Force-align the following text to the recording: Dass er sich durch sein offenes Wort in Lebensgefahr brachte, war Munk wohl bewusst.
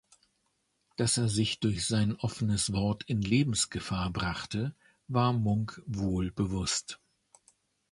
Dass 0.97 1.17
er 1.19 1.29
sich 1.29 1.59
durch 1.59 1.85
sein 1.85 2.15
offenes 2.15 2.73
Wort 2.73 3.03
in 3.03 3.21
Lebensgefahr 3.21 4.09
brachte, 4.09 4.73
war 5.07 5.31
Munk 5.31 5.79
wohl 5.85 6.31
bewusst. 6.31 6.99